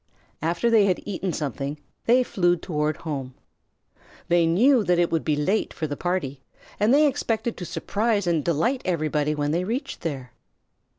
[0.41, 3.35] After they had eaten something they flew toward home.
[4.29, 6.41] They knew that it would be late for the party,
[6.79, 10.31] and they expected to surprise and delight everybody when they reached there.